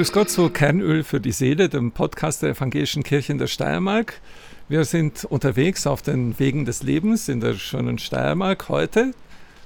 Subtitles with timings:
[0.00, 4.22] Grüß Gott zu Kernöl für die Seele, dem Podcast der Evangelischen Kirche in der Steiermark.
[4.66, 9.12] Wir sind unterwegs auf den Wegen des Lebens in der schönen Steiermark heute.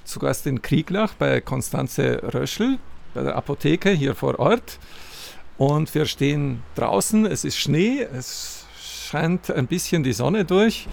[0.03, 2.79] Zu Gast in Krieglach bei Konstanze Röschel,
[3.15, 4.81] bei der Apotheke hier vor Ort.
[5.57, 10.89] Und wir stehen draußen, es ist Schnee, es scheint ein bisschen die Sonne durch.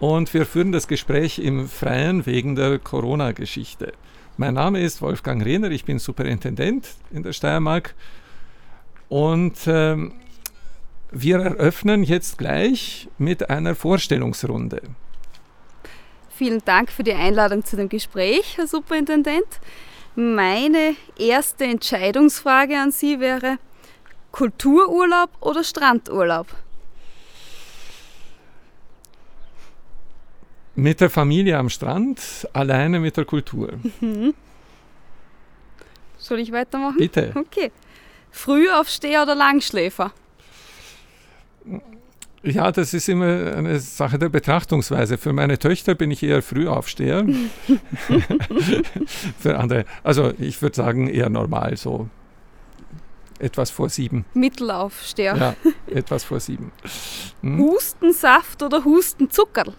[0.00, 3.92] Und wir führen das Gespräch im Freien wegen der Corona-Geschichte.
[4.36, 7.94] Mein Name ist Wolfgang Rehner, ich bin Superintendent in der Steiermark
[9.08, 10.14] und ähm,
[11.10, 14.80] wir eröffnen jetzt gleich mit einer Vorstellungsrunde.
[16.30, 19.60] Vielen Dank für die Einladung zu dem Gespräch, Herr Superintendent.
[20.16, 23.58] Meine erste Entscheidungsfrage an Sie wäre
[24.32, 26.48] Kultururlaub oder Strandurlaub?
[30.74, 33.74] Mit der Familie am Strand, alleine mit der Kultur.
[34.00, 34.32] Mhm.
[36.16, 36.96] Soll ich weitermachen?
[36.96, 37.32] Bitte.
[37.34, 37.70] Okay.
[38.30, 40.12] Frühaufsteher oder Langschläfer?
[42.42, 45.18] Ja, das ist immer eine Sache der Betrachtungsweise.
[45.18, 47.26] Für meine Töchter bin ich eher Frühaufsteher.
[49.38, 52.08] Für andere, also ich würde sagen eher normal, so
[53.42, 54.24] etwas vor sieben.
[54.34, 55.36] Mittelaufsteher.
[55.36, 56.72] Ja, etwas vor sieben.
[57.42, 57.58] Hm?
[57.58, 59.74] Hustensaft oder Hustenzuckerl?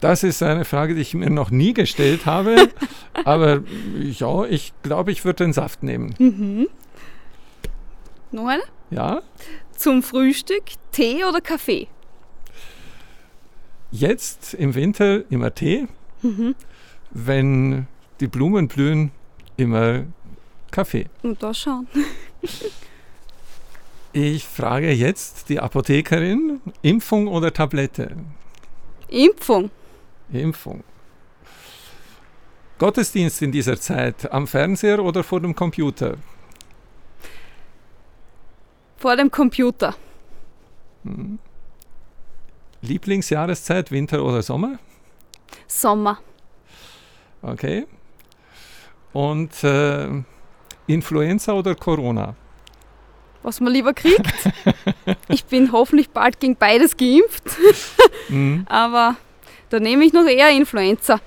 [0.00, 2.70] Das ist eine Frage, die ich mir noch nie gestellt habe.
[3.24, 3.62] aber
[3.98, 6.14] ja, ich glaube, ich würde den Saft nehmen.
[6.18, 6.68] Mhm.
[8.32, 8.62] Noch eine?
[8.90, 9.22] Ja.
[9.76, 11.88] Zum Frühstück Tee oder Kaffee?
[13.90, 15.86] Jetzt im Winter immer Tee.
[16.22, 16.54] Mhm.
[17.10, 17.86] Wenn
[18.20, 19.10] die Blumen blühen,
[19.56, 20.04] immer
[20.70, 21.06] Kaffee.
[21.22, 21.86] Und da schauen.
[24.12, 28.16] ich frage jetzt die Apothekerin, Impfung oder Tablette?
[29.08, 29.70] Impfung.
[30.32, 30.84] Impfung.
[32.78, 36.16] Gottesdienst in dieser Zeit am Fernseher oder vor dem Computer?
[38.96, 39.94] Vor dem Computer.
[41.04, 41.38] Hm.
[42.82, 44.78] Lieblingsjahreszeit, Winter oder Sommer?
[45.66, 46.18] Sommer.
[47.42, 47.86] Okay.
[49.12, 50.22] Und äh,
[50.92, 52.34] Influenza oder Corona?
[53.42, 54.22] Was man lieber kriegt.
[55.28, 57.44] ich bin hoffentlich bald gegen beides geimpft.
[58.28, 58.66] mhm.
[58.68, 59.16] Aber
[59.70, 61.20] da nehme ich noch eher Influenza.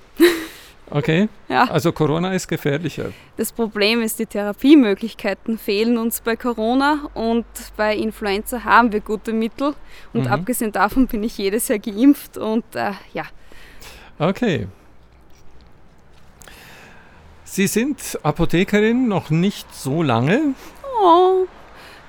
[0.90, 1.28] Okay.
[1.46, 1.70] Ja.
[1.70, 3.12] Also Corona ist gefährlicher.
[3.36, 7.44] Das Problem ist, die Therapiemöglichkeiten fehlen uns bei Corona und
[7.76, 9.74] bei Influenza haben wir gute Mittel.
[10.12, 10.32] Und mhm.
[10.32, 13.24] abgesehen davon bin ich jedes Jahr geimpft und äh, ja.
[14.18, 14.66] Okay.
[17.54, 20.54] Sie sind Apothekerin noch nicht so lange.
[21.00, 21.46] Oh,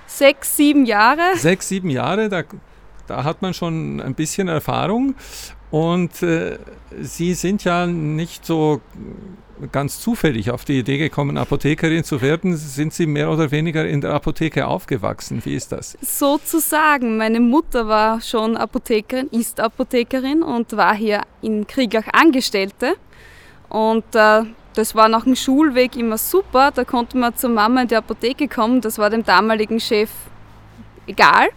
[0.08, 1.36] sechs, sieben Jahre.
[1.36, 2.42] Sechs, sieben Jahre, da,
[3.06, 5.14] da hat man schon ein bisschen Erfahrung.
[5.70, 6.58] Und äh,
[7.00, 8.82] Sie sind ja nicht so
[9.72, 12.58] ganz zufällig auf die Idee gekommen, Apothekerin zu werden.
[12.58, 15.46] Sind Sie mehr oder weniger in der Apotheke aufgewachsen?
[15.46, 15.96] Wie ist das?
[16.02, 17.18] Sozusagen.
[17.18, 22.96] Meine Mutter war schon Apothekerin, ist Apothekerin und war hier in Kriegach Angestellte.
[23.70, 24.42] Und äh,
[24.76, 26.72] das war nach dem Schulweg immer super.
[26.72, 28.82] Da konnte man zur Mama in die Apotheke kommen.
[28.82, 30.10] Das war dem damaligen Chef
[31.08, 31.48] egal.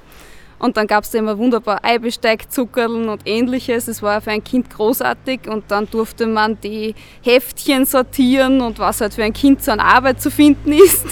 [0.59, 3.87] Und dann gab es da immer wunderbar Eibesteig, Zuckerln und ähnliches.
[3.87, 9.01] Es war für ein Kind großartig und dann durfte man die Heftchen sortieren und was
[9.01, 11.07] halt für ein Kind so an Arbeit zu finden ist.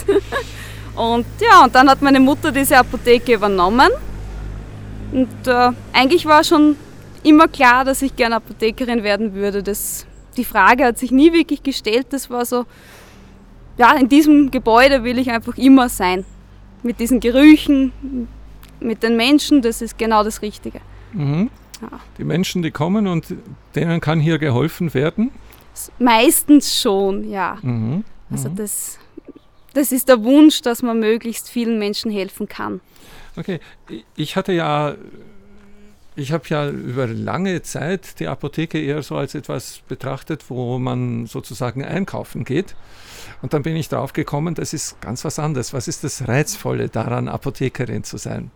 [0.97, 3.91] und ja, und dann hat meine Mutter diese Apotheke übernommen.
[5.13, 6.77] Und äh, eigentlich war schon
[7.23, 9.63] immer klar, dass ich gerne Apothekerin werden würde.
[9.63, 10.07] Das,
[10.37, 12.09] die Frage hat sich nie wirklich gestellt.
[12.11, 12.65] Das war so,
[13.79, 16.25] ja, in diesem Gebäude will ich einfach immer sein.
[16.83, 17.93] Mit diesen Gerüchen,
[18.81, 20.81] mit den Menschen, das ist genau das Richtige.
[21.13, 21.51] Mhm.
[21.83, 22.01] Ja.
[22.19, 23.35] Die Menschen, die kommen und
[23.75, 25.31] denen kann hier geholfen werden?
[25.99, 27.59] Meistens schon, ja.
[27.63, 28.05] Mhm.
[28.31, 28.57] Also mhm.
[28.57, 28.99] das,
[29.75, 32.81] das ist der Wunsch, dass man möglichst vielen Menschen helfen kann.
[33.37, 33.61] Okay,
[34.17, 34.95] ich hatte ja,
[36.17, 41.27] ich habe ja über lange Zeit die Apotheke eher so als etwas betrachtet, wo man
[41.27, 42.75] sozusagen einkaufen geht.
[43.43, 45.75] Und dann bin ich drauf gekommen, das ist ganz was anderes.
[45.75, 48.51] Was ist das Reizvolle daran, Apothekerin zu sein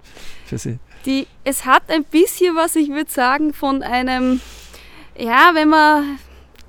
[0.46, 0.78] für Sie?
[1.04, 4.40] Die, es hat ein bisschen was, ich würde sagen, von einem,
[5.18, 6.18] ja, wenn man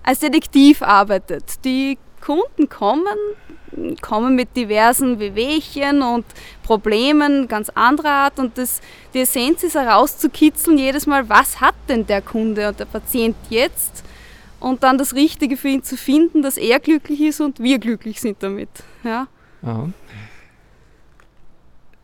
[0.03, 1.63] als Detektiv arbeitet.
[1.63, 3.17] Die Kunden kommen,
[4.01, 6.25] kommen mit diversen Wehwehchen und
[6.63, 8.81] Problemen ganz anderer Art und das,
[9.13, 14.03] die Essenz ist herauszukitzeln jedes Mal, was hat denn der Kunde und der Patient jetzt
[14.59, 18.21] und dann das Richtige für ihn zu finden, dass er glücklich ist und wir glücklich
[18.21, 18.69] sind damit.
[19.03, 19.27] Ja.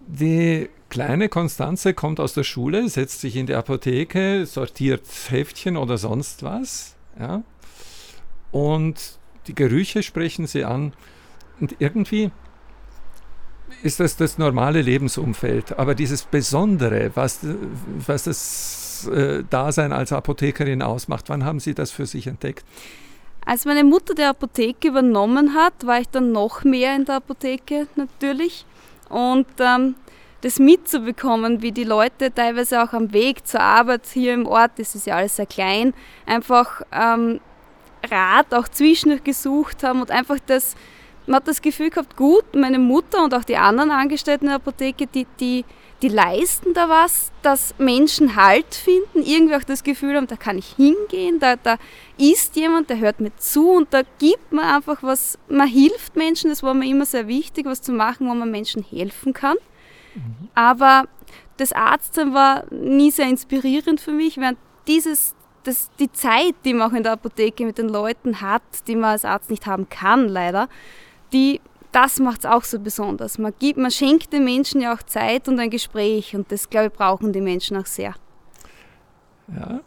[0.08, 5.98] Die kleine Konstanze kommt aus der Schule, setzt sich in die Apotheke, sortiert Heftchen oder
[5.98, 6.96] sonst was.
[7.20, 7.44] Ja?
[8.52, 9.18] Und
[9.48, 10.94] die Gerüche sprechen sie an.
[11.60, 12.32] Und irgendwie
[13.84, 15.78] ist das das normale Lebensumfeld.
[15.78, 17.40] Aber dieses Besondere, was,
[18.06, 22.66] was das äh, Dasein als Apothekerin ausmacht, wann haben Sie das für sich entdeckt?
[23.46, 27.88] Als meine Mutter die Apotheke übernommen hat, war ich dann noch mehr in der Apotheke
[27.96, 28.66] natürlich.
[29.10, 29.96] Und ähm,
[30.42, 34.96] das mitzubekommen, wie die Leute teilweise auch am Weg zur Arbeit hier im Ort, das
[34.96, 35.94] ist ja alles sehr klein,
[36.26, 37.40] einfach ähm,
[38.10, 40.76] Rat auch zwischendurch gesucht haben und einfach das,
[41.28, 44.56] man hat das Gefühl gehabt, gut, meine Mutter und auch die anderen Angestellten in der
[44.56, 45.66] Apotheke, die, die,
[46.02, 50.58] die leisten da was, dass Menschen Halt finden, irgendwie auch das Gefühl haben, da kann
[50.58, 51.78] ich hingehen, da, da
[52.18, 56.50] ist jemand, der hört mir zu und da gibt man einfach was, man hilft Menschen,
[56.50, 59.58] das war mir immer sehr wichtig, was zu machen, wo man Menschen helfen kann.
[60.16, 60.48] Mhm.
[60.56, 61.06] Aber
[61.58, 66.92] das Arztsein war nie sehr inspirierend für mich, während dieses, das, die Zeit, die man
[66.92, 70.30] auch in der Apotheke mit den Leuten hat, die man als Arzt nicht haben kann,
[70.30, 70.70] leider,
[71.34, 73.38] die, das macht es auch so besonders.
[73.38, 76.88] Man, gibt, man schenkt den Menschen ja auch Zeit und ein Gespräch und das, glaube
[76.88, 78.16] ich, brauchen die Menschen auch sehr.
[79.56, 79.82] Ja.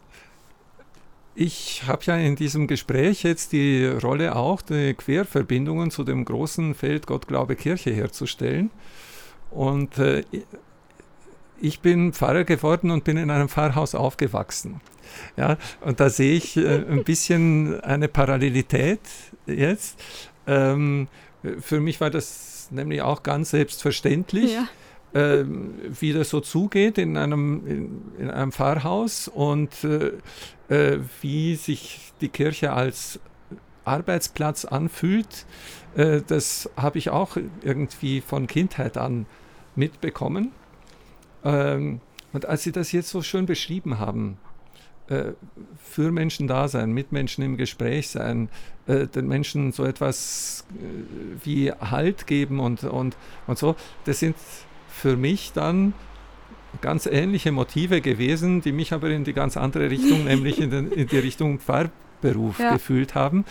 [1.33, 6.75] Ich habe ja in diesem Gespräch jetzt die Rolle auch, die Querverbindungen zu dem großen
[6.75, 8.69] Feld Gott, Glaube, Kirche herzustellen.
[9.49, 10.23] Und äh,
[11.61, 14.81] ich bin Pfarrer geworden und bin in einem Pfarrhaus aufgewachsen.
[15.37, 19.01] Ja, und da sehe ich äh, ein bisschen eine Parallelität
[19.45, 20.01] jetzt.
[20.47, 21.07] Ähm,
[21.59, 24.67] für mich war das nämlich auch ganz selbstverständlich, ja.
[25.13, 30.13] ähm, wie das so zugeht in einem, in, in einem Pfarrhaus und äh,
[30.69, 33.19] äh wie sich die Kirche als
[33.85, 35.45] Arbeitsplatz anfühlt.
[35.95, 39.25] Äh, das habe ich auch irgendwie von Kindheit an
[39.75, 40.51] mitbekommen.
[41.43, 42.01] Ähm,
[42.33, 44.37] und als Sie das jetzt so schön beschrieben haben,
[45.11, 45.33] äh,
[45.83, 48.49] für Menschen da sein, mit Menschen im Gespräch sein,
[48.87, 53.75] äh, den Menschen so etwas äh, wie Halt geben und, und, und so,
[54.05, 54.37] das sind
[54.87, 55.93] für mich dann
[56.79, 60.91] ganz ähnliche Motive gewesen, die mich aber in die ganz andere Richtung, nämlich in, den,
[60.91, 62.73] in, die Richtung Pfarrberuf ja.
[62.73, 63.43] gefühlt haben.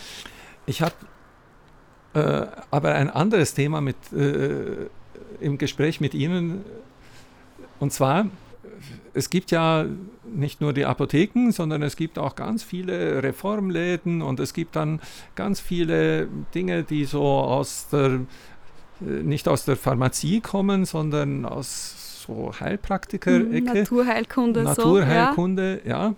[0.65, 0.95] Ich habe
[2.15, 4.89] äh, aber ein anderes Thema mit äh,
[5.41, 6.65] im Gespräch mit Ihnen.
[7.79, 8.27] Und zwar,
[9.15, 9.87] es gibt ja
[10.25, 15.01] nicht nur die Apotheken, sondern es gibt auch ganz viele Reformläden und es gibt dann
[15.35, 18.21] ganz viele Dinge, die so aus der,
[19.01, 23.81] nicht aus der Pharmazie kommen, sondern aus so Heilpraktiker-Ecke.
[23.81, 24.63] Naturheilkunde.
[24.63, 26.15] Naturheilkunde, so, ja.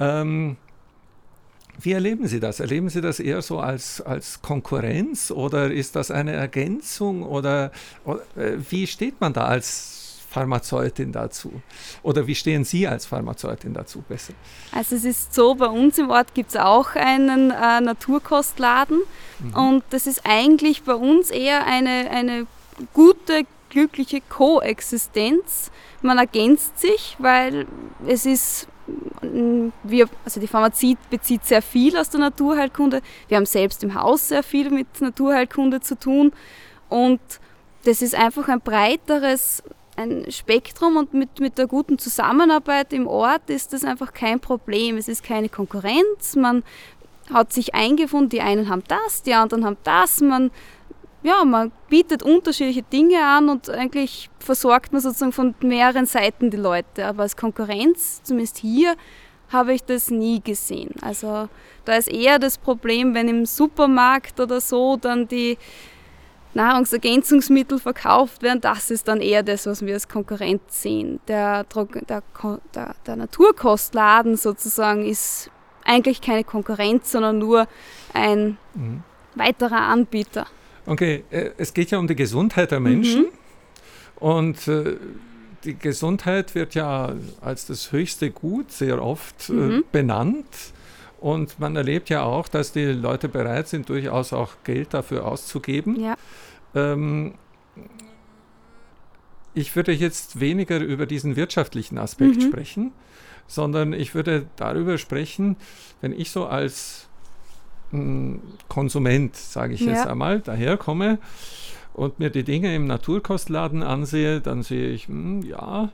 [0.00, 0.20] ja.
[0.20, 0.56] Ähm,
[1.80, 2.60] wie erleben Sie das?
[2.60, 7.72] Erleben Sie das eher so als, als Konkurrenz oder ist das eine Ergänzung oder,
[8.04, 9.93] oder äh, wie steht man da als
[10.34, 11.52] Pharmazeutin dazu?
[12.02, 14.34] Oder wie stehen Sie als Pharmazeutin dazu besser?
[14.72, 18.98] Also es ist so, bei uns im Ort gibt es auch einen äh, Naturkostladen
[19.38, 19.54] mhm.
[19.54, 22.48] und das ist eigentlich bei uns eher eine, eine
[22.92, 25.70] gute, glückliche Koexistenz.
[26.02, 27.66] Man ergänzt sich, weil
[28.06, 28.66] es ist
[29.82, 33.00] wir, also die Pharmazie bezieht sehr viel aus der Naturheilkunde.
[33.28, 36.32] Wir haben selbst im Haus sehr viel mit Naturheilkunde zu tun.
[36.90, 37.20] Und
[37.84, 39.62] das ist einfach ein breiteres
[39.96, 44.96] ein Spektrum und mit, mit der guten Zusammenarbeit im Ort ist das einfach kein Problem.
[44.96, 46.36] Es ist keine Konkurrenz.
[46.36, 46.64] Man
[47.32, 50.20] hat sich eingefunden, die einen haben das, die anderen haben das.
[50.20, 50.50] Man
[51.24, 56.58] ja, man bietet unterschiedliche Dinge an und eigentlich versorgt man sozusagen von mehreren Seiten die
[56.58, 57.06] Leute.
[57.06, 58.94] Aber als Konkurrenz, zumindest hier,
[59.48, 60.90] habe ich das nie gesehen.
[61.00, 61.48] Also
[61.86, 65.56] da ist eher das Problem, wenn im Supermarkt oder so dann die
[66.54, 71.20] Nahrungsergänzungsmittel verkauft werden, das ist dann eher das, was wir als Konkurrenz sehen.
[71.28, 72.22] Der, der,
[72.74, 75.50] der, der Naturkostladen sozusagen ist
[75.84, 77.68] eigentlich keine Konkurrenz, sondern nur
[78.12, 79.02] ein mhm.
[79.34, 80.46] weiterer Anbieter.
[80.86, 83.22] Okay, äh, es geht ja um die Gesundheit der Menschen.
[83.22, 83.28] Mhm.
[84.16, 84.96] Und äh,
[85.64, 89.84] die Gesundheit wird ja als das höchste Gut sehr oft äh, mhm.
[89.92, 90.46] benannt.
[91.20, 95.98] Und man erlebt ja auch, dass die Leute bereit sind, durchaus auch Geld dafür auszugeben.
[95.98, 96.16] Ja.
[96.74, 97.34] Ähm,
[99.54, 102.40] ich würde jetzt weniger über diesen wirtschaftlichen Aspekt mhm.
[102.40, 102.92] sprechen,
[103.46, 105.56] sondern ich würde darüber sprechen,
[106.00, 107.08] wenn ich so als
[108.68, 109.92] Konsument, sage ich ja.
[109.92, 111.18] jetzt einmal, daherkomme
[111.92, 115.92] und mir die Dinge im Naturkostladen ansehe, dann sehe ich, mh, hm, ja,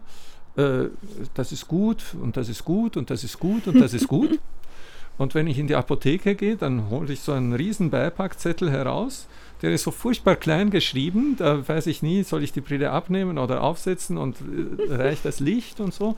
[0.56, 0.88] äh,
[1.34, 4.40] das ist gut und das ist gut und das ist gut und das ist gut.
[5.20, 9.28] Und wenn ich in die Apotheke gehe, dann hole ich so einen riesen Beipackzettel heraus.
[9.60, 13.36] der ist so furchtbar klein geschrieben, da weiß ich nie, soll ich die Brille abnehmen
[13.36, 16.16] oder aufsetzen und äh, reicht das Licht und so.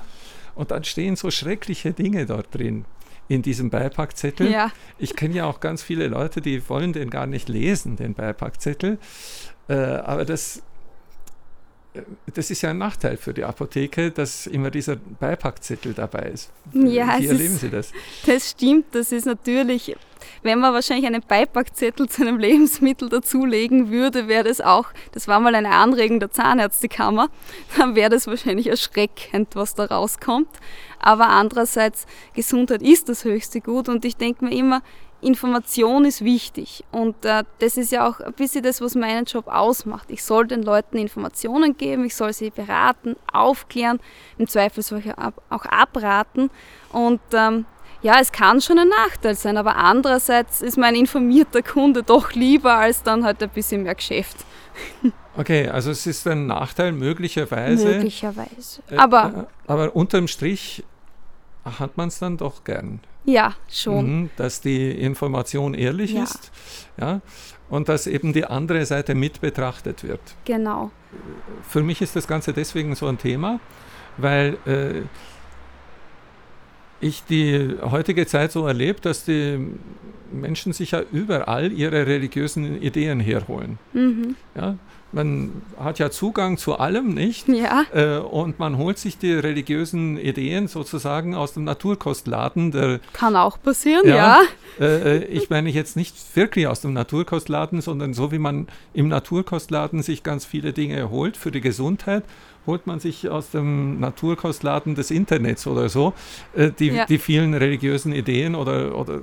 [0.54, 2.84] Und dann stehen so schreckliche Dinge dort drin
[3.26, 4.48] in diesem Beipackzettel.
[4.48, 4.70] Ja.
[5.00, 8.98] Ich kenne ja auch ganz viele Leute, die wollen den gar nicht lesen, den Beipackzettel.
[9.66, 10.62] Äh, aber das,
[12.34, 16.50] das ist ja ein Nachteil für die Apotheke, dass immer dieser Beipackzettel dabei ist.
[16.72, 17.92] Ja, Wie erleben ist- Sie das?
[18.26, 19.94] Das stimmt, das ist natürlich,
[20.42, 25.38] wenn man wahrscheinlich einen Beipackzettel zu einem Lebensmittel dazulegen würde, wäre das auch, das war
[25.40, 27.28] mal eine Anregung der Zahnärztekammer,
[27.76, 30.48] dann wäre das wahrscheinlich erschreckend, was da rauskommt.
[30.98, 34.82] Aber andererseits, Gesundheit ist das höchste Gut und ich denke mir immer,
[35.22, 39.46] Information ist wichtig und äh, das ist ja auch ein bisschen das, was meinen Job
[39.46, 40.10] ausmacht.
[40.10, 44.00] Ich soll den Leuten Informationen geben, ich soll sie beraten, aufklären,
[44.38, 45.02] im Zweifelsfall
[45.48, 46.50] auch abraten
[46.92, 47.66] und ähm,
[48.02, 52.74] ja, es kann schon ein Nachteil sein, aber andererseits ist mein informierter Kunde doch lieber
[52.74, 54.36] als dann halt ein bisschen mehr Geschäft.
[55.34, 57.86] Okay, also es ist ein Nachteil möglicherweise.
[57.86, 58.82] Möglicherweise.
[58.90, 60.84] Äh, Aber äh, aber unterm Strich
[61.64, 63.00] hat man es dann doch gern.
[63.24, 64.20] ja, schon.
[64.22, 66.24] Mhm, dass die Information ehrlich Ja.
[66.24, 66.50] ist
[66.98, 67.20] ja,
[67.70, 70.20] und dass eben die andere Seite mit betrachtet wird.
[70.44, 70.90] Genau.
[71.68, 73.60] Für mich ist das Ganze deswegen so ein Thema,
[74.16, 75.02] weil äh,
[77.00, 79.58] ich die heutige Zeit so erlebe, dass die
[80.30, 83.78] Menschen sich ja überall ihre religiösen Ideen herholen.
[83.92, 84.36] Mhm.
[84.54, 84.76] Ja?
[85.12, 87.46] Man hat ja Zugang zu allem, nicht?
[87.48, 93.36] Ja, Äh, und man holt sich die religiösen Ideen sozusagen aus dem Naturkostladen der kann
[93.36, 94.16] auch passieren, Ja.
[94.16, 94.40] ja.
[94.80, 99.08] äh, äh, ich meine jetzt nicht wirklich aus dem Naturkostladen, sondern so wie man im
[99.08, 102.24] Naturkostladen sich ganz viele Dinge holt für die Gesundheit,
[102.66, 106.14] holt man sich aus dem Naturkostladen des Internets oder so
[106.54, 107.04] äh, die, Ja.
[107.06, 109.20] die vielen religiösen Ideen oder, oder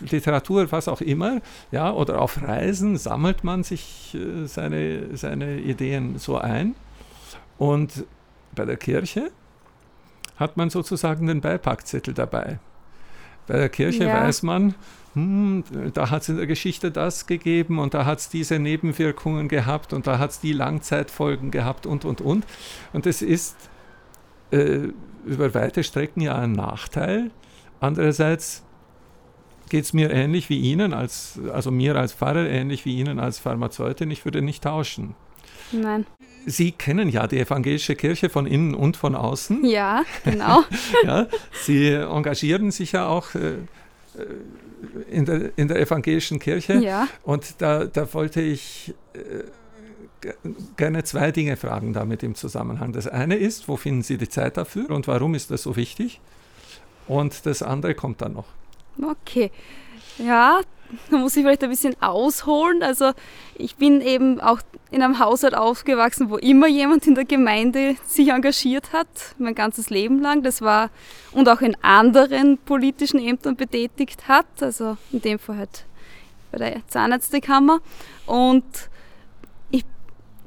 [0.00, 6.18] Literatur, was auch immer, ja, oder auf Reisen sammelt man sich äh, seine, seine Ideen
[6.18, 6.74] so ein.
[7.58, 8.04] Und
[8.54, 9.30] bei der Kirche
[10.36, 12.58] hat man sozusagen den Beipackzettel dabei.
[13.46, 14.22] Bei der Kirche Ja.
[14.22, 14.74] weiß man,
[15.14, 19.48] hm, da hat es in der Geschichte das gegeben und da hat es diese Nebenwirkungen
[19.48, 22.44] gehabt und da hat es die Langzeitfolgen gehabt und, und, und.
[22.92, 23.56] Und es ist
[24.50, 24.88] äh,
[25.24, 27.30] über weite Strecken ja ein Nachteil.
[27.80, 28.62] Andererseits
[29.68, 33.38] geht es mir ähnlich wie Ihnen, als, also mir als Pfarrer ähnlich wie Ihnen als
[33.38, 34.10] Pharmazeutin.
[34.10, 35.14] Ich würde nicht tauschen.
[35.72, 36.06] Nein.
[36.46, 39.64] Sie kennen ja die evangelische Kirche von innen und von außen.
[39.64, 40.62] Ja, genau.
[41.04, 41.26] Ja,
[41.64, 43.56] Sie engagieren sich ja auch äh, äh,
[45.10, 46.74] in, der, in der evangelischen Kirche.
[46.74, 47.08] ja.
[47.24, 49.18] Und da, da wollte ich äh,
[50.20, 50.34] ge-
[50.76, 52.92] gerne zwei Dinge fragen damit im Zusammenhang.
[52.92, 56.20] Das eine ist, wo finden Sie die Zeit dafür und warum ist das so wichtig?
[57.08, 58.46] Und das andere kommt dann noch.
[59.02, 59.50] Okay.
[60.18, 60.60] Ja,
[61.10, 62.82] da muss ich vielleicht ein bisschen ausholen.
[62.82, 63.12] Also
[63.56, 64.60] ich bin eben auch
[64.90, 69.90] in einem Haushalt aufgewachsen, wo immer jemand in der Gemeinde sich engagiert hat, mein ganzes
[69.90, 70.42] Leben lang.
[70.42, 70.90] Das war
[71.32, 75.84] und auch in anderen politischen Ämtern betätigt hat, also in dem Fall halt
[76.52, 77.80] bei der Zahnärztekammer.
[78.26, 78.64] Und
[79.70, 79.84] ich,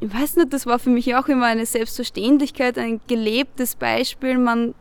[0.01, 4.37] weiß nicht, das war für mich auch immer eine Selbstverständlichkeit, ein gelebtes Beispiel.
[4.37, 4.73] Man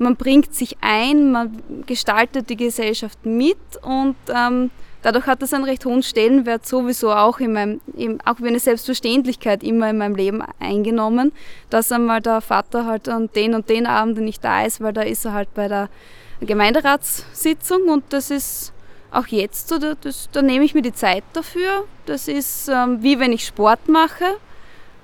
[0.00, 4.70] man bringt sich ein, man gestaltet die Gesellschaft mit und ähm,
[5.02, 7.80] dadurch hat das einen recht hohen Stellenwert sowieso auch in meinem,
[8.24, 11.32] auch wie eine Selbstverständlichkeit immer in meinem Leben eingenommen,
[11.68, 15.02] dass einmal der Vater halt an den und den Abend nicht da ist, weil da
[15.02, 15.90] ist er halt bei der
[16.40, 18.72] Gemeinderatssitzung und das ist
[19.10, 21.84] auch jetzt so, da, das, da nehme ich mir die Zeit dafür.
[22.06, 24.24] Das ist ähm, wie wenn ich Sport mache.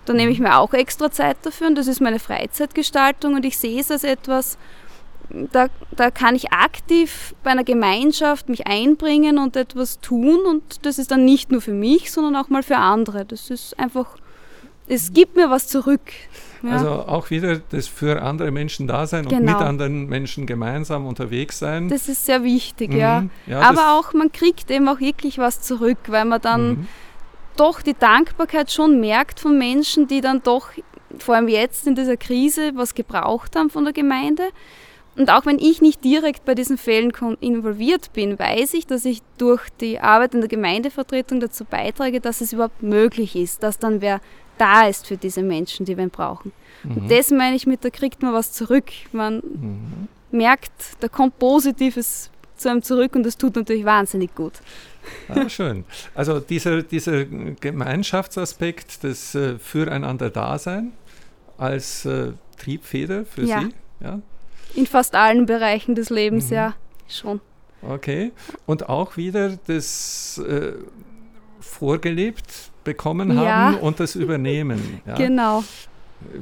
[0.06, 3.58] Da nehme ich mir auch extra Zeit dafür und das ist meine Freizeitgestaltung und ich
[3.58, 4.56] sehe es als etwas,
[5.52, 10.98] da, da kann ich aktiv bei einer Gemeinschaft mich einbringen und etwas tun und das
[10.98, 13.24] ist dann nicht nur für mich, sondern auch mal für andere.
[13.24, 14.16] Das ist einfach,
[14.88, 16.00] es gibt mir was zurück.
[16.62, 16.70] Ja.
[16.70, 19.52] Also auch wieder das für andere Menschen da sein und Genau.
[19.52, 21.88] mit anderen Menschen gemeinsam unterwegs sein.
[21.88, 22.96] das ist sehr wichtig, Mhm.
[22.98, 23.24] ja.
[23.46, 26.88] Ja, Aber auch, man kriegt eben auch wirklich was zurück, weil man dann Mhm.
[27.56, 30.68] doch die Dankbarkeit schon merkt von Menschen, die dann doch,
[31.18, 34.44] vor allem jetzt in dieser Krise, was gebraucht haben von der Gemeinde.
[35.16, 39.22] Und auch wenn ich nicht direkt bei diesen Fällen involviert bin, weiß ich, dass ich
[39.38, 44.00] durch die Arbeit in der Gemeindevertretung dazu beitrage, dass es überhaupt möglich ist, dass dann
[44.00, 44.20] wer
[44.58, 46.52] da ist für diese Menschen, die wir brauchen.
[46.82, 46.96] Mhm.
[46.96, 48.84] Und das meine ich mit, da kriegt man was zurück.
[49.12, 50.08] Man Mhm.
[50.30, 54.54] merkt, da kommt Positives zu einem zurück und das tut natürlich wahnsinnig gut.
[55.28, 55.84] Ah, schön.
[56.14, 60.92] Also dieser, dieser Gemeinschaftsaspekt des äh, Füreinander-Dasein
[61.58, 63.60] als äh, Triebfeder für Ja.
[63.60, 63.68] Sie.
[64.00, 64.20] Ja,
[64.76, 66.54] In fast allen Bereichen des Lebens, Mhm.
[66.56, 66.74] ja,
[67.08, 67.40] schon.
[67.82, 68.32] okay.
[68.66, 70.72] Und auch wieder das äh,
[71.60, 73.44] vorgelebt bekommen Ja.
[73.72, 75.00] haben und das übernehmen.
[75.06, 75.14] Ja.
[75.14, 75.64] Genau.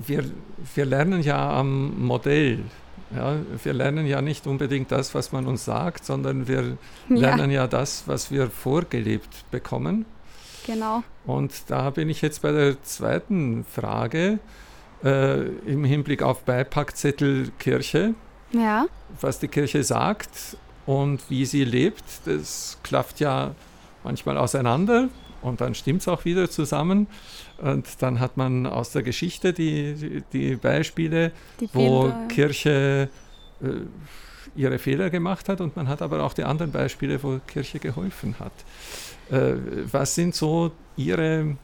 [0.06, 0.24] Wir,
[0.74, 2.60] wir lernen ja am Modell.
[3.14, 3.36] Ja.
[3.62, 6.76] Wir lernen ja nicht unbedingt das, was man uns sagt, sondern wir
[7.08, 10.06] Ja, lernen ja das, was wir vorgelebt bekommen.
[10.66, 11.02] genau.
[11.26, 14.38] Und da bin ich jetzt bei der zweiten Frage
[15.04, 18.14] äh, im Hinblick auf Beipackzettel Kirche.
[18.52, 18.86] Ja,
[19.20, 20.56] Was die Kirche sagt
[20.86, 23.54] und wie sie lebt, das klafft ja
[24.04, 25.08] manchmal auseinander
[25.42, 27.06] und dann stimmt es auch wieder zusammen.
[27.58, 32.12] Und dann hat man aus der Geschichte die, die, Beispiele, die wo.
[32.28, 33.08] Kirche
[33.62, 33.66] äh,
[34.56, 38.36] ihre Fehler gemacht hat und man hat aber auch die anderen Beispiele, wo Kirche geholfen
[38.38, 38.52] hat.
[39.30, 39.54] Äh,
[39.90, 41.56] was sind so Ihre, Ihr-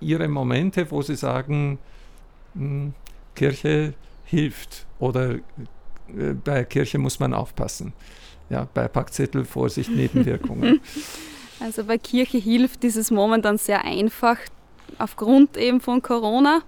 [0.00, 1.78] Ihre Momente, wo Sie sagen,
[2.54, 2.92] mh,
[3.34, 7.92] Kirche hilft oder äh, bei Kirche muss man aufpassen?
[8.50, 10.80] Ja, bei Packzettel, Vorsicht, Nebenwirkungen.
[11.60, 14.38] Also bei Kirche hilft dieses momentan sehr einfach
[14.98, 16.62] aufgrund eben von Corona.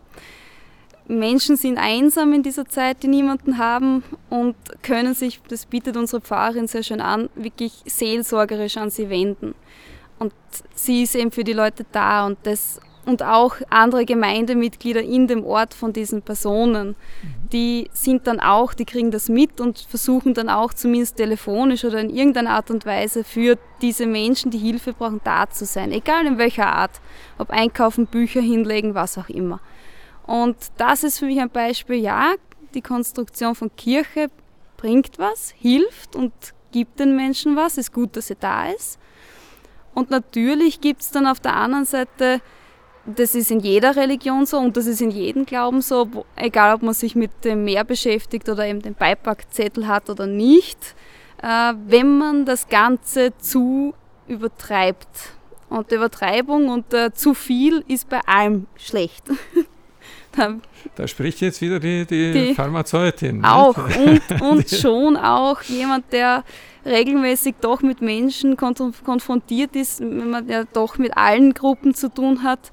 [1.09, 6.21] Menschen sind einsam in dieser Zeit, die niemanden haben und können sich, das bietet unsere
[6.21, 9.55] Pfarrerin sehr schön an, wirklich seelsorgerisch an sie wenden.
[10.19, 10.33] Und
[10.75, 15.45] sie ist eben für die Leute da und das und auch andere Gemeindemitglieder in dem
[15.45, 16.97] Ort von diesen Personen,
[17.53, 22.01] die sind dann auch, die kriegen das mit und versuchen dann auch zumindest telefonisch oder
[22.01, 26.27] in irgendeiner Art und Weise für diese Menschen, die Hilfe brauchen, da zu sein, egal
[26.27, 27.01] in welcher Art,
[27.39, 29.61] ob einkaufen, Bücher hinlegen, was auch immer.
[30.27, 32.35] Und das ist für mich ein Beispiel, ja,
[32.75, 34.29] die Konstruktion von Kirche
[34.77, 36.33] bringt was, hilft und
[36.73, 38.99] gibt den Menschen was, ist gut, dass sie da ist.
[39.95, 42.41] Und natürlich gibt es dann auf der anderen Seite,
[43.15, 46.75] das ist in jeder Religion so und das ist in jedem Glauben so, wo, egal
[46.75, 50.79] ob man sich mit dem Meer beschäftigt oder eben den Beipackzettel hat oder nicht,
[51.43, 53.95] äh, wenn man das Ganze zu
[54.27, 55.09] übertreibt.
[55.69, 59.25] Und Übertreibung und äh, zu viel ist bei allem schlecht.
[60.97, 63.43] Da spricht jetzt wieder die, die, Die- Pharmazeutin.
[63.43, 66.45] auch und, und schon auch jemand, der
[66.85, 72.11] regelmäßig doch mit Menschen konf konfrontiert ist, wenn man ja doch mit allen Gruppen zu
[72.13, 72.71] tun hat.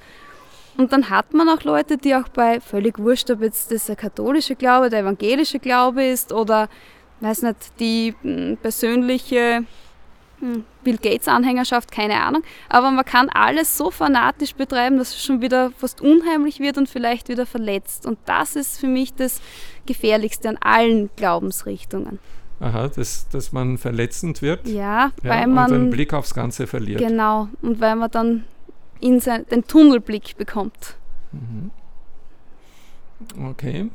[0.77, 3.95] Und dann hat man auch Leute, die auch bei völlig wurscht, ob jetzt das der
[3.95, 6.67] katholische Glaube, der evangelische Glaube ist oder,
[7.19, 9.63] weiß nicht, die mh, persönliche
[10.39, 12.43] mh, Bill Gates Anhängerschaft, keine Ahnung.
[12.69, 16.89] Aber man kann alles so fanatisch betreiben, dass es schon wieder fast unheimlich wird und
[16.89, 18.05] vielleicht wieder verletzt.
[18.05, 19.41] Und das ist für mich das
[19.85, 22.19] Gefährlichste an allen Glaubensrichtungen.
[22.59, 26.65] Aha, dass, dass man verletzend wird Ja, ja, weil und den man Blick aufs Ganze
[26.65, 26.99] verliert.
[26.99, 28.43] genau und weil man dann
[29.03, 30.95] in sein, den Tunnelblick bekommt.
[31.31, 31.71] Mhm.
[33.49, 33.89] Okay.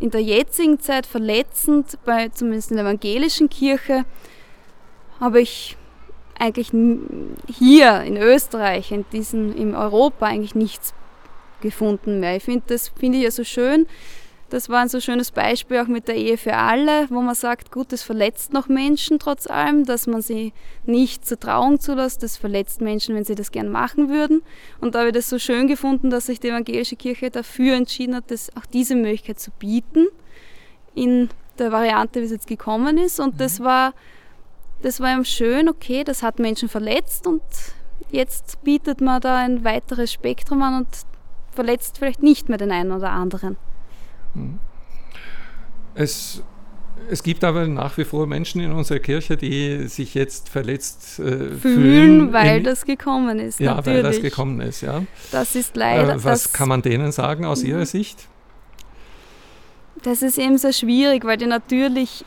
[0.00, 4.04] In der jetzigen Zeit verletzend, bei zumindest in der evangelischen Kirche,
[5.20, 5.76] habe ich
[6.38, 6.70] eigentlich
[7.46, 10.94] hier in Österreich, in diesen, in Europa eigentlich nichts
[11.60, 12.36] gefunden mehr.
[12.36, 13.86] Ich finde das finde ich ja so schön.
[14.52, 17.72] Das war ein so schönes Beispiel auch mit der Ehe für alle, wo man sagt,
[17.72, 20.52] gut, das verletzt noch Menschen trotz allem, dass man sie
[20.84, 22.22] nicht zur Trauung zulässt.
[22.22, 24.42] Das verletzt Menschen, wenn sie das gern machen würden.
[24.78, 28.14] Und da habe ich das so schön gefunden, dass sich die evangelische Kirche dafür entschieden
[28.14, 30.08] hat, das, auch diese Möglichkeit zu bieten
[30.94, 33.20] in der Variante, wie es jetzt gekommen ist.
[33.20, 33.94] Und das war,
[34.82, 37.40] das war eben schön, okay, das hat Menschen verletzt und
[38.10, 40.88] jetzt bietet man da ein weiteres Spektrum an und
[41.52, 43.56] verletzt vielleicht nicht mehr den einen oder anderen.
[45.94, 46.42] Es,
[47.10, 51.22] es gibt aber nach wie vor Menschen in unserer Kirche, die sich jetzt verletzt äh,
[51.22, 53.60] fühlen, Fühlen, weil in- das gekommen ist.
[53.60, 53.96] ja, natürlich.
[54.04, 54.80] weil das gekommen ist.
[54.80, 55.02] Ja.
[55.30, 56.14] Das ist leider.
[56.14, 58.28] Äh, was das, kann man denen sagen aus Ihrer Sicht?
[60.02, 62.24] Das ist eben sehr schwierig, weil die natürlich.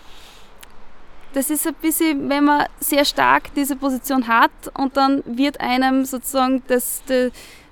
[1.34, 6.06] Das ist ein bisschen, wenn man sehr stark diese Position hat und dann wird einem
[6.06, 7.30] sozusagen das, de,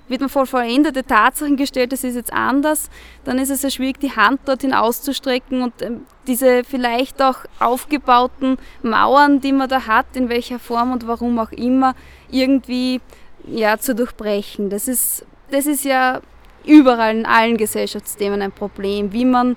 [0.08, 2.90] wird man vor vollendete Tatsachen gestellt, das ist jetzt anders,
[3.24, 8.58] dann ist es sehr schwierig, die Hand dorthin auszustrecken und ähm, diese vielleicht auch aufgebauten
[8.82, 11.94] Mauern, die man da hat, in welcher Form und warum auch immer,
[12.30, 13.00] irgendwie
[13.46, 14.70] ja, zu durchbrechen.
[14.70, 16.20] Das ist, das ist ja
[16.64, 19.56] überall in allen Gesellschaftsthemen ein Problem, wie man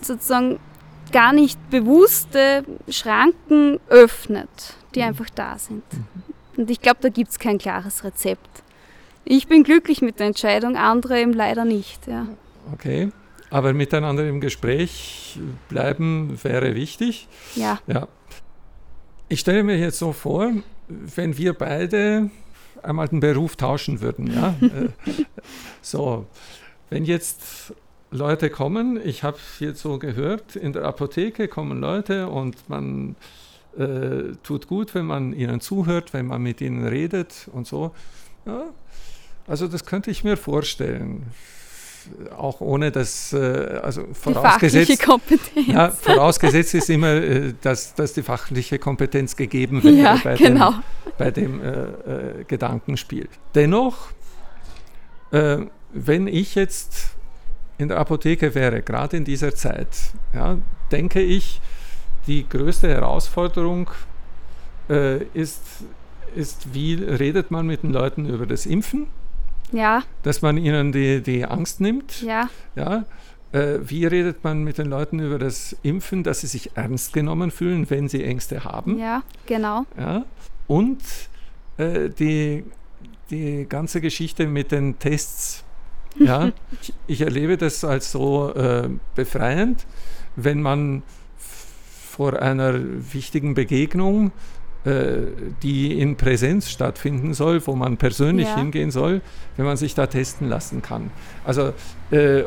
[0.00, 0.58] sozusagen
[1.12, 4.48] gar nicht bewusste Schranken öffnet,
[4.94, 5.84] die einfach da sind.
[6.56, 8.62] Und ich glaube, da gibt es kein klares Rezept.
[9.24, 12.06] Ich bin glücklich mit der Entscheidung, andere eben leider nicht.
[12.06, 12.26] Ja.
[12.72, 13.10] Okay.
[13.50, 17.28] Aber miteinander im Gespräch bleiben wäre wichtig.
[17.54, 17.78] ja.
[17.86, 18.08] Ja.
[19.28, 20.52] Ich stelle mir jetzt so vor,
[20.88, 22.28] wenn wir beide
[22.82, 24.32] einmal den Beruf tauschen würden.
[24.32, 24.54] Ja?
[24.62, 24.88] Äh,
[25.80, 26.26] so,
[26.90, 27.72] wenn jetzt
[28.10, 33.16] Leute kommen, ich habe jetzt so gehört, in der Apotheke kommen Leute und man
[33.78, 37.92] äh, tut gut, wenn man ihnen zuhört, wenn man mit ihnen redet und so.
[38.44, 38.66] Ja,
[39.46, 41.26] also das könnte ich mir vorstellen.
[42.36, 45.68] Auch ohne das, äh, also vorausgesetzt, die Kompetenz.
[45.68, 50.72] Ja, vorausgesetzt ist immer, äh, dass, dass die fachliche Kompetenz gegeben wird ja, bei genau.
[50.72, 50.82] dem,
[51.16, 53.28] bei dem äh, äh, Gedankenspiel.
[53.54, 54.08] Dennoch,
[55.30, 55.58] äh,
[55.92, 57.12] wenn ich jetzt
[57.78, 59.88] in der Apotheke wäre, gerade in dieser Zeit,
[60.34, 60.58] ja,
[60.90, 61.60] denke ich,
[62.26, 63.90] die größte Herausforderung
[64.88, 65.62] äh, ist,
[66.34, 69.06] ist, wie redet man mit den Leuten über das Impfen?
[69.72, 70.02] Ja.
[70.22, 72.22] Dass man ihnen die, die Angst nimmt.
[72.22, 72.48] Ja.
[72.76, 73.04] ja?
[73.52, 77.50] Äh, wie redet man mit den Leuten über das Impfen, dass sie sich ernst genommen
[77.50, 78.98] fühlen, wenn sie Ängste haben?
[78.98, 79.84] Ja, genau.
[79.98, 80.24] Ja?
[80.66, 81.02] Und
[81.76, 82.64] äh, die,
[83.30, 85.64] die ganze Geschichte mit den Tests.
[86.18, 86.52] Ja?
[87.06, 89.86] ich erlebe das als so äh, befreiend,
[90.36, 91.02] wenn man
[92.12, 94.30] vor einer wichtigen Begegnung,
[94.84, 98.56] die in Präsenz stattfinden soll, wo man persönlich ja.
[98.56, 99.20] hingehen soll,
[99.56, 101.12] wenn man sich da testen lassen kann.
[101.44, 101.72] Also
[102.10, 102.42] äh,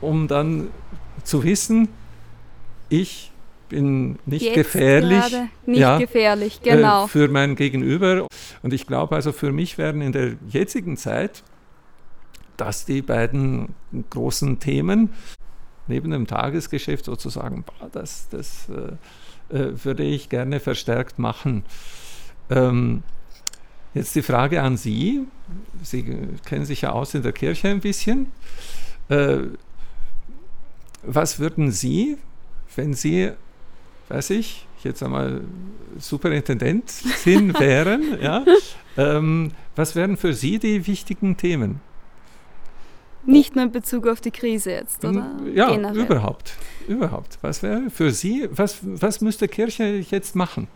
[0.00, 0.68] um dann
[1.24, 1.88] zu wissen,
[2.88, 3.32] ich
[3.68, 5.24] bin nicht Jetzt gefährlich.
[5.64, 7.06] Nicht ja, gefährlich, äh, genau.
[7.06, 8.26] Äh, für mein Gegenüber.
[8.62, 11.42] Und ich glaube also, für mich werden in der jetzigen Zeit
[12.58, 13.74] das die beiden
[14.10, 15.10] großen Themen
[15.88, 18.96] neben dem Tagesgeschäft sozusagen, das, das äh, äh,
[19.52, 21.64] würde ich gerne verstärkt machen.
[22.50, 23.02] Ähm,
[23.94, 25.26] jetzt die Frage an Sie.
[25.82, 26.04] Sie
[26.44, 28.28] kennen sich ja aus in der Kirche ein bisschen.
[29.08, 29.38] Äh,
[31.02, 32.16] was würden Sie,
[32.76, 33.30] wenn Sie,
[34.08, 35.42] weiß ich, jetzt einmal
[35.98, 38.44] Superintendent sind, wären, ja,
[38.96, 41.80] ähm, was wären für Sie die wichtigen Themen?
[43.24, 45.30] Nicht nur in Bezug auf die Krise jetzt, oder?
[45.54, 46.04] Ja, Generell.
[46.04, 46.54] überhaupt.
[46.88, 47.38] Überhaupt.
[47.40, 50.66] Was wäre für Sie, was, was müsste Kirche jetzt machen?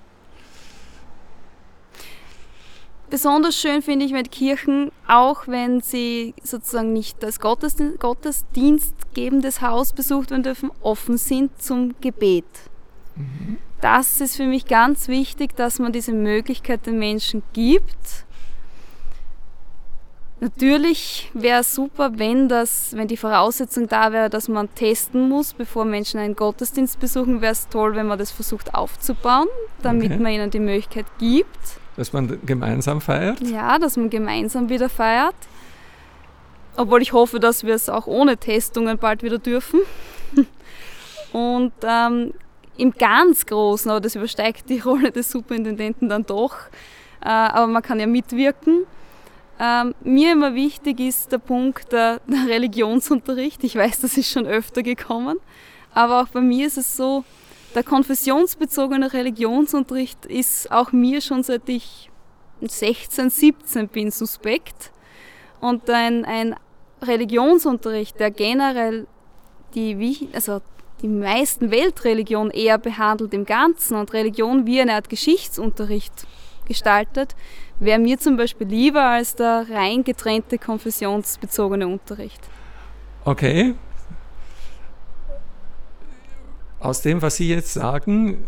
[3.09, 9.93] Besonders schön finde ich, wenn Kirchen, auch wenn sie sozusagen nicht als Gottesdienst, Gottesdienstgebendes Haus
[9.93, 12.45] besucht werden dürfen, offen sind zum Gebet.
[13.15, 13.59] Mhm.
[13.81, 18.26] Das ist für mich ganz wichtig, dass man diese Möglichkeit den Menschen gibt
[20.39, 25.55] Natürlich wäre es super, wenn, das, wenn die Voraussetzung da wäre, dass man testen muss,
[25.55, 29.49] bevor Menschen einen Gottesdienst besuchen, wäre es toll, wenn man das versucht aufzubauen,
[29.83, 30.23] damit okay.
[30.23, 31.57] man ihnen die Möglichkeit gibt.
[31.97, 33.41] Dass man gemeinsam feiert?
[33.41, 35.35] Ja, dass man gemeinsam wieder feiert.
[36.77, 39.81] Obwohl ich hoffe, dass wir es auch ohne Testungen bald wieder dürfen.
[41.33, 42.35] Und ähm,
[42.77, 46.57] im ganz Großen, aber das übersteigt die Rolle des Superintendenten dann doch,
[47.23, 48.85] äh, aber man kann ja mitwirken
[49.59, 53.65] ähm, mir immer wichtig ist der Punkt der, der, Religionsunterricht.
[53.65, 55.39] Ich weiß, das ist schon öfter gekommen,
[55.95, 57.25] aber auch bei mir ist es so,
[57.75, 62.11] der konfessionsbezogene Religionsunterricht ist auch mir schon seit ich
[62.61, 64.93] 16, 17 bin suspekt.
[65.61, 66.57] Und ein, ein
[67.03, 69.07] Religionsunterricht, der generell
[69.75, 70.61] die, also
[71.03, 76.27] die meisten Weltreligionen eher behandelt im Ganzen und Religion wie eine Art Geschichtsunterricht
[76.67, 77.35] gestaltet,
[77.79, 82.41] wäre mir zum Beispiel lieber als der rein getrennte konfessionsbezogene Unterricht.
[83.25, 83.75] Okay.
[86.79, 88.45] Aus dem, was Sie jetzt sagen,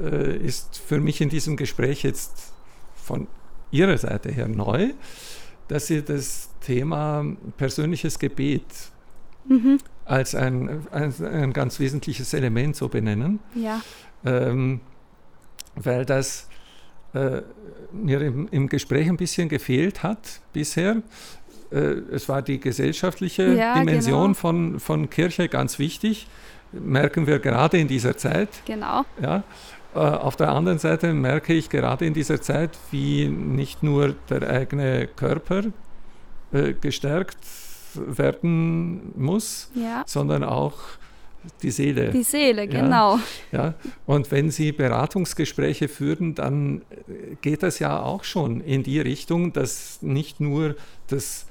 [0.00, 2.52] äh, ist für mich in diesem Gespräch jetzt
[2.94, 3.26] von
[3.70, 4.90] Ihrer Seite her neu,
[5.68, 7.24] dass Sie das Thema
[7.56, 8.64] persönliches Gebet
[9.48, 9.78] mhm.
[10.04, 13.40] als ein, ein, ein, ganz wesentliches Element so benennen.
[13.54, 13.80] Ja.
[14.24, 14.80] Ähm,
[15.74, 16.49] weil das
[17.14, 17.42] äh,
[17.92, 21.02] mir im, im, Gespräch ein bisschen gefehlt hat bisher.
[21.70, 21.76] Äh,
[22.12, 24.34] es war die gesellschaftliche ja, Dimension genau.
[24.34, 26.26] von, von Kirche ganz wichtig,
[26.72, 28.48] merken wir gerade in dieser Zeit.
[28.64, 29.04] Genau.
[29.20, 29.42] Ja.
[29.94, 34.48] Äh, auf der anderen Seite merke ich gerade in dieser Zeit, wie nicht nur der
[34.48, 35.62] eigene Körper
[36.52, 37.38] äh, gestärkt
[37.94, 40.04] werden muss, ja.
[40.06, 40.74] sondern auch
[41.62, 42.10] die Seele.
[42.10, 43.18] Die Seele, genau.
[43.52, 43.74] Ja,
[44.06, 49.52] Und wenn Sie Beratungsgespräche führen, dann äh, geht das ja auch schon in die Richtung,
[49.52, 50.76] dass nicht nur
[51.08, 51.46] das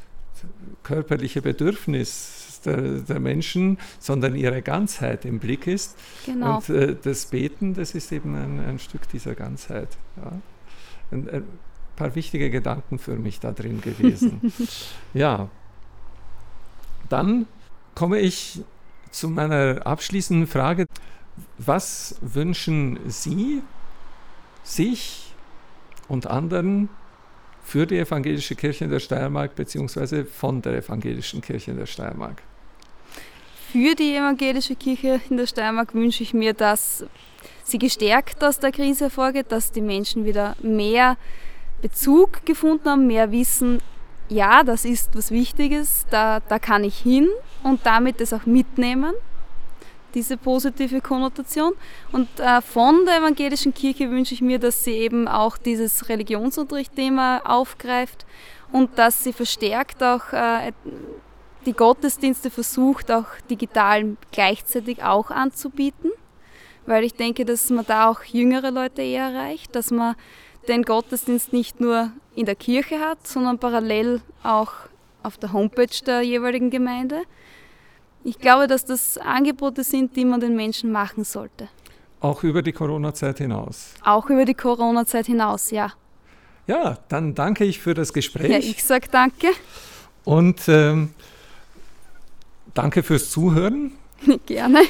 [0.83, 5.97] körperliche Bedürfnis der, der Menschen, sondern ihre Ganzheit im Blick ist.
[6.25, 6.57] Genau.
[6.57, 9.97] Und äh, das Beten, das ist eben ein, ein Stück dieser Ganzheit.
[10.17, 10.31] Ja.
[11.11, 11.43] Ein, ein
[11.95, 14.53] paar wichtige Gedanken für mich da drin gewesen.
[15.13, 15.49] ja.
[17.09, 17.47] Dann
[17.95, 18.61] komme ich
[19.11, 20.85] zu meiner abschließenden Frage.
[21.57, 23.61] Was wünschen Sie
[24.63, 25.33] sich
[26.07, 26.89] und anderen
[27.63, 30.25] für die evangelische Kirche in der Steiermark bzw.
[30.25, 32.41] von der evangelischen Kirche in der Steiermark?
[33.71, 37.05] Für die evangelische Kirche in der Steiermark wünsche ich mir, dass
[37.63, 41.17] sie gestärkt aus der Krise hervorgeht, dass die Menschen wieder mehr
[41.81, 43.79] Bezug gefunden haben, mehr wissen,
[44.27, 47.27] ja, das ist was Wichtiges, da, da kann ich hin
[47.63, 49.13] und damit das auch mitnehmen,
[50.13, 51.73] diese positive Konnotation.
[52.11, 57.39] Und äh, von der evangelischen Kirche wünsche ich mir, dass sie eben auch dieses Religionsunterrichtthema
[57.39, 58.25] aufgreift
[58.71, 60.71] und dass sie verstärkt auch äh,
[61.65, 66.11] die Gottesdienste versucht, auch digital gleichzeitig auch anzubieten,
[66.85, 70.15] weil ich denke, dass man da auch jüngere Leute eher erreicht, dass man
[70.67, 74.71] den Gottesdienst nicht nur in der Kirche hat, sondern parallel auch
[75.23, 77.23] auf der Homepage der jeweiligen Gemeinde.
[78.23, 81.69] Ich glaube, dass das Angebote sind, die man den Menschen machen sollte.
[82.19, 83.93] Auch über die Corona-Zeit hinaus.
[84.03, 85.93] Auch über die Corona-Zeit hinaus, ja.
[86.67, 88.51] Ja, dann danke ich für das Gespräch.
[88.51, 89.47] Ja, ich sage danke.
[90.25, 91.13] Und ähm,
[92.73, 93.93] danke fürs Zuhören.
[94.45, 94.81] Gerne.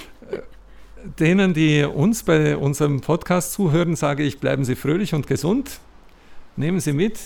[1.20, 5.80] Denen, die uns bei unserem Podcast zuhören, sage ich, bleiben Sie fröhlich und gesund.
[6.58, 7.20] Nehmen Sie mit,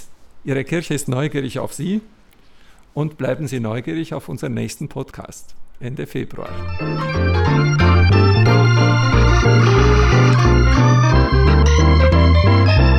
[0.43, 2.01] Ihre Kirche ist neugierig auf Sie
[2.93, 6.49] und bleiben Sie neugierig auf unseren nächsten Podcast Ende Februar.
[12.45, 12.92] Musik